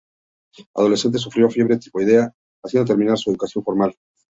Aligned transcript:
Adolescente, 0.73 1.19
sufrió 1.19 1.45
de 1.45 1.53
fiebre 1.53 1.77
tifoidea, 1.77 2.33
haciendo 2.65 2.87
terminar 2.87 3.19
su 3.19 3.29
educación 3.29 3.63
formal. 3.63 3.95